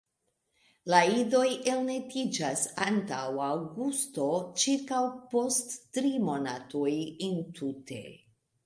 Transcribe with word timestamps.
La 0.93 1.01
idoj 1.17 1.43
elnestiĝas 1.73 2.63
antaŭ 2.87 3.21
aŭgusto 3.49 4.27
ĉirkaŭ 4.65 5.03
post 5.37 5.79
tri 5.99 6.17
monatoj 6.33 6.93
entute. 7.31 8.05